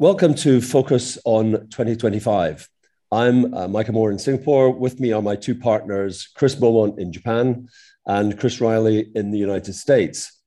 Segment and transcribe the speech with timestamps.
[0.00, 2.68] Welcome to Focus on 2025.
[3.12, 4.70] I'm uh, Michael Amour in Singapore.
[4.70, 7.68] With me are my two partners, Chris Beaumont in Japan
[8.04, 10.42] and Chris Riley in the United States.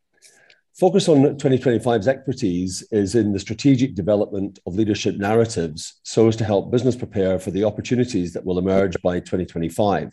[0.73, 6.43] Focus on 2025's expertise is in the strategic development of leadership narratives so as to
[6.43, 10.11] help business prepare for the opportunities that will emerge by 2025.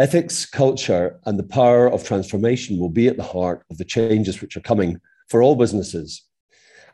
[0.00, 4.42] Ethics, culture, and the power of transformation will be at the heart of the changes
[4.42, 6.24] which are coming for all businesses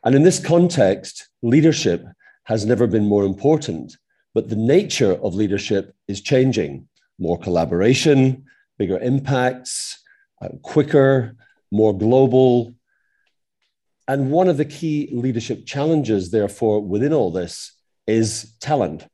[0.04, 2.04] and in this context, leadership
[2.44, 3.96] has never been more important,
[4.34, 6.88] but the nature of leadership is changing.
[7.18, 8.44] More collaboration,
[8.78, 10.02] bigger impacts,
[10.40, 11.36] uh, quicker,
[11.70, 12.74] more global.
[14.08, 17.72] And one of the key leadership challenges, therefore, within all this
[18.06, 19.06] is talent.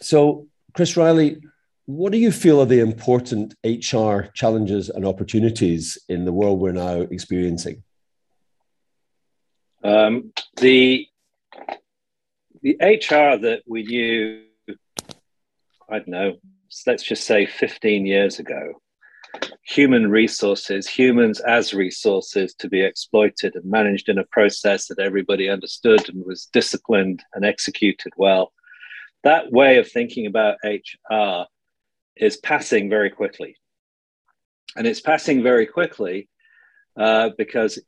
[0.00, 1.42] So, Chris Riley,
[1.84, 6.72] what do you feel are the important HR challenges and opportunities in the world we're
[6.72, 7.82] now experiencing?
[9.82, 11.06] Um, the
[12.62, 14.42] the HR that we knew,
[15.88, 16.36] I don't know,
[16.86, 18.82] let's just say 15 years ago,
[19.62, 25.48] human resources, humans as resources to be exploited and managed in a process that everybody
[25.48, 28.52] understood and was disciplined and executed well.
[29.24, 31.46] That way of thinking about HR
[32.16, 33.56] is passing very quickly.
[34.76, 36.28] And it's passing very quickly
[36.96, 37.78] uh, because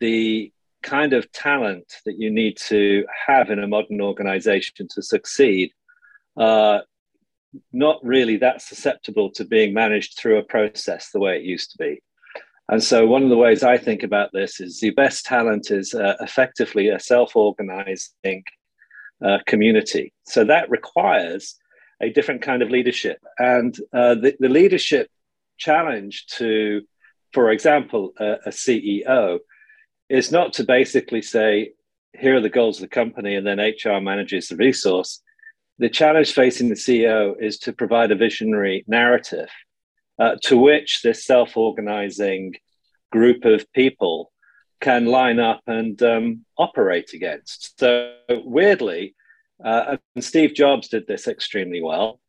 [0.00, 5.72] the kind of talent that you need to have in a modern organization to succeed
[6.36, 6.84] are
[7.72, 11.78] not really that susceptible to being managed through a process the way it used to
[11.78, 12.00] be.
[12.68, 15.94] And so, one of the ways I think about this is the best talent is
[15.94, 18.44] uh, effectively a self organizing
[19.24, 20.12] uh, community.
[20.24, 21.56] So, that requires
[22.00, 23.18] a different kind of leadership.
[23.38, 25.10] And uh, the, the, leadership
[25.56, 26.82] challenge to,
[27.32, 29.38] for example, a CEO
[30.08, 31.72] is not to basically say,
[32.18, 35.22] here are the goals of the company, and then HR manages the resource.
[35.78, 39.48] The challenge facing the CEO is to provide a visionary narrative
[40.18, 42.54] uh, to which this self organizing
[43.12, 44.32] group of people
[44.80, 47.78] can line up and um, operate against.
[47.78, 49.14] So, weirdly,
[49.64, 52.20] uh, and Steve Jobs did this extremely well,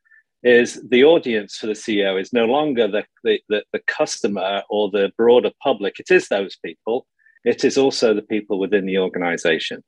[0.44, 4.90] is the audience for the CEO is no longer the, the, the, the customer or
[4.90, 7.06] the broader public, it is those people
[7.44, 9.84] it is also the people within the organization.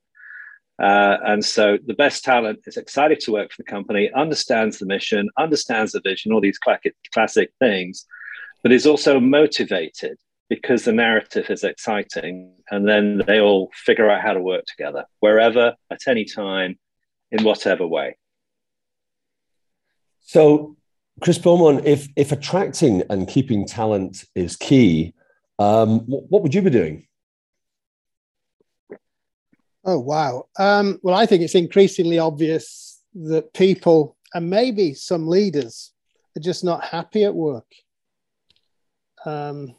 [0.82, 4.86] Uh, and so the best talent is excited to work for the company, understands the
[4.86, 8.06] mission, understands the vision, all these classic, things,
[8.62, 10.16] but is also motivated
[10.48, 12.52] because the narrative is exciting.
[12.70, 16.78] And then they all figure out how to work together wherever, at any time,
[17.30, 18.16] in whatever way.
[20.20, 20.76] So,
[21.20, 25.14] Chris Beaumont, if, if attracting and keeping talent is key,
[25.58, 27.06] um, what would you be doing?
[29.84, 30.46] Oh, wow.
[30.58, 35.92] Um, well, I think it's increasingly obvious that people and maybe some leaders
[36.36, 37.66] are just not happy at work.
[39.24, 39.74] Um,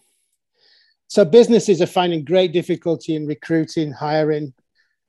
[1.08, 4.53] so businesses are finding great difficulty in recruiting, hiring,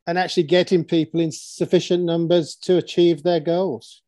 [0.07, 4.03] and actually getting people in sufficient numbers to achieve their goals.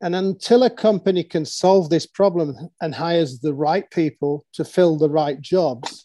[0.00, 4.98] And until a company can solve this problem and hires the right people to fill
[4.98, 6.03] the right jobs,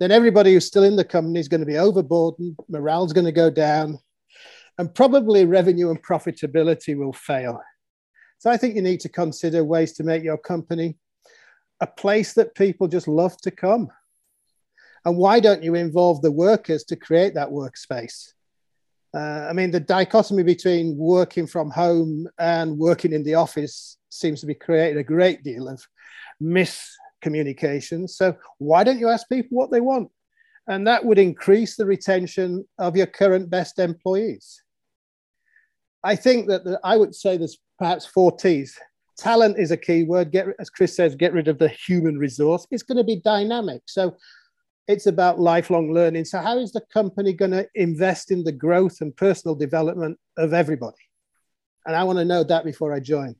[0.00, 3.32] then everybody who's still in the company is going to be overburdened, morale's going to
[3.32, 3.98] go down,
[4.78, 7.60] and probably revenue and profitability will fail.
[8.38, 10.96] So I think you need to consider ways to make your company
[11.80, 13.88] a place that people just love to come.
[15.04, 18.32] And why don't you involve the workers to create that workspace?
[19.14, 24.40] Uh, I mean, the dichotomy between working from home and working in the office seems
[24.40, 25.86] to be creating a great deal of
[26.40, 28.06] mis communication.
[28.06, 30.10] So why don't you ask people what they want?
[30.68, 34.62] And that would increase the retention of your current best employees.
[36.04, 38.78] I think that the, I would say there's perhaps four T's.
[39.16, 40.32] Talent is a key word.
[40.32, 42.66] Get, as Chris says, get rid of the human resource.
[42.70, 43.82] It's going to be dynamic.
[43.86, 44.16] So
[44.86, 46.26] it's about lifelong learning.
[46.26, 50.52] So, how is the company going to invest in the growth and personal development of
[50.52, 51.04] everybody?
[51.86, 53.34] And I want to know that before I join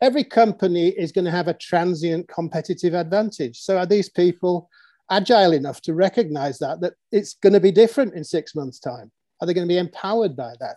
[0.00, 3.60] every company is going to have a transient competitive advantage.
[3.60, 4.68] So are these people
[5.10, 9.10] agile enough to recognize that, that it's going to be different in six months' time?
[9.40, 10.76] Are they going to be empowered by that?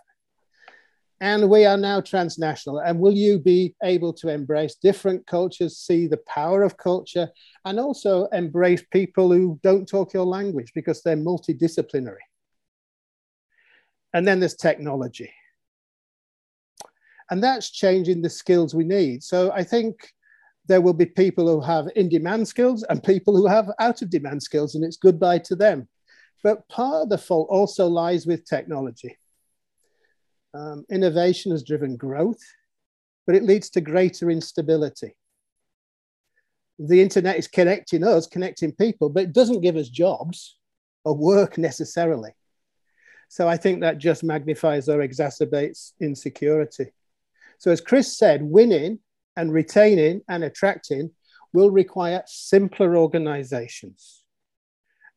[1.20, 2.78] And we are now transnational.
[2.78, 7.28] And will you be able to embrace different cultures, see the power of culture,
[7.64, 12.18] and also embrace people who don't talk your language because they're multidisciplinary?
[14.14, 15.30] And then there's technology
[17.30, 19.22] and that's changing the skills we need.
[19.22, 20.12] So I think
[20.66, 24.10] there will be people who have in demand skills and people who have out of
[24.10, 25.88] demand skills, and it's goodbye to them.
[26.42, 29.18] But part of the fault also lies with technology.
[30.54, 32.40] Um, innovation has driven growth,
[33.26, 35.16] but it leads to greater instability.
[36.78, 40.58] The internet is connecting us, connecting people, but it doesn't give us jobs
[41.04, 42.30] or work necessarily.
[43.28, 46.92] So I think that just magnifies or exacerbates insecurity.
[47.58, 49.00] So, as Chris said, winning
[49.36, 51.10] and retaining and attracting
[51.52, 54.22] will require simpler organizations.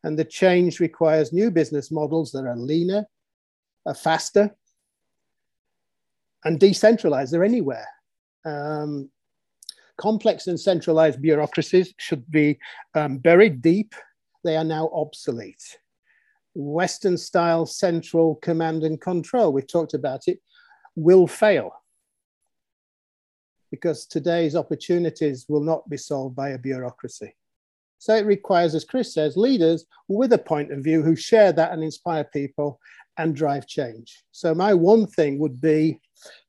[0.03, 3.05] And the change requires new business models that are leaner,
[3.85, 4.55] are faster,
[6.43, 7.31] and decentralized.
[7.31, 7.87] They're anywhere.
[8.43, 9.11] Um,
[9.97, 12.57] complex and centralized bureaucracies should be
[12.95, 13.93] um, buried deep.
[14.43, 15.77] They are now obsolete.
[16.55, 20.39] Western style central command and control, we've talked about it,
[20.95, 21.71] will fail
[23.71, 27.33] because today's opportunities will not be solved by a bureaucracy.
[27.97, 31.71] So it requires, as Chris says, leaders with a point of view who share that
[31.71, 32.79] and inspire people
[33.17, 34.23] and drive change.
[34.31, 35.99] So my one thing would be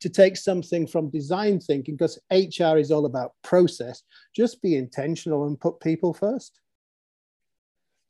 [0.01, 4.03] to take something from design thinking, because HR is all about process,
[4.35, 6.59] just be intentional and put people first.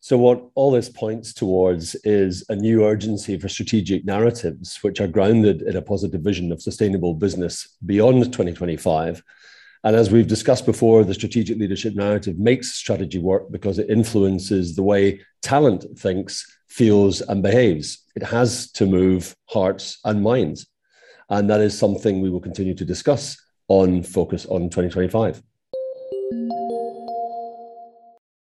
[0.04, 5.06] So, what all this points towards is a new urgency for strategic narratives, which are
[5.06, 9.22] grounded in a positive vision of sustainable business beyond 2025.
[9.84, 14.74] And as we've discussed before, the strategic leadership narrative makes strategy work because it influences
[14.74, 18.02] the way talent thinks, feels, and behaves.
[18.16, 20.66] It has to move hearts and minds.
[21.30, 25.40] And that is something we will continue to discuss on Focus on 2025.